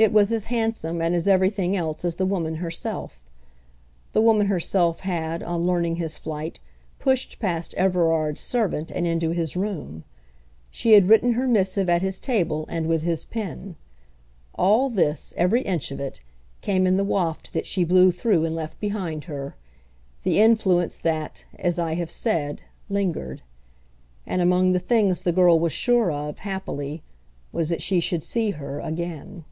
[0.00, 3.20] It was as handsome and as everything else as the woman herself.
[4.14, 6.58] The woman herself had, on learning his flight,
[6.98, 10.04] pushed past Everard's servant and into his room;
[10.70, 13.76] she had written her missive at his table and with his pen.
[14.54, 16.22] All this, every inch of it,
[16.62, 19.54] came in the waft that she blew through and left behind her,
[20.22, 23.42] the influence that, as I have said, lingered.
[24.24, 27.02] And among the things the girl was sure of, happily,
[27.52, 29.44] was that she should see her again.